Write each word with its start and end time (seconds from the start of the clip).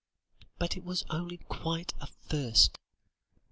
But, 0.57 0.75
it 0.75 0.83
was 0.83 1.05
only 1.11 1.37
quite 1.47 1.93
at 2.01 2.09
first. 2.09 2.79